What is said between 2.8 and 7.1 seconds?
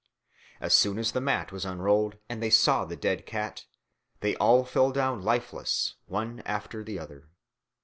the dead cat, they all fell down lifeless one after the